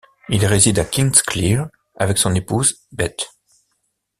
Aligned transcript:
Il 0.29 0.43
réside 0.47 0.79
à 0.79 0.83
Kingsclear 0.83 1.69
avec 1.95 2.17
son 2.17 2.33
épouse 2.33 2.79
Beth. 2.91 3.29